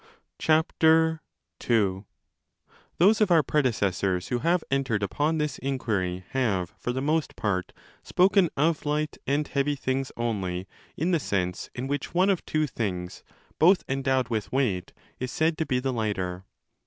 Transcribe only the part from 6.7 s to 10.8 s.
for the most part spoken of light and heavy 35 things only